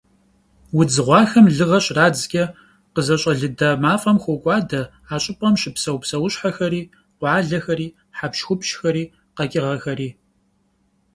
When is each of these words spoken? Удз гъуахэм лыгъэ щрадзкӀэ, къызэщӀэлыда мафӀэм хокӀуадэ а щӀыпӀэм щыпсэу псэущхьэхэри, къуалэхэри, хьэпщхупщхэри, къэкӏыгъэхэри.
Удз 0.79 0.95
гъуахэм 1.05 1.45
лыгъэ 1.55 1.79
щрадзкӀэ, 1.85 2.43
къызэщӀэлыда 2.93 3.69
мафӀэм 3.81 4.17
хокӀуадэ 4.23 4.81
а 5.13 5.15
щӀыпӀэм 5.23 5.55
щыпсэу 5.61 5.97
псэущхьэхэри, 6.01 6.81
къуалэхэри, 7.17 7.87
хьэпщхупщхэри, 8.17 9.03
къэкӏыгъэхэри. 9.35 10.09